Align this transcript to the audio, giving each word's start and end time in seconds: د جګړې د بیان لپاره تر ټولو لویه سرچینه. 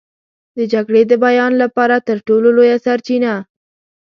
د 0.57 0.59
جګړې 0.73 1.01
د 1.07 1.13
بیان 1.25 1.51
لپاره 1.63 1.95
تر 2.07 2.17
ټولو 2.27 2.47
لویه 2.57 2.77
سرچینه. 2.85 3.33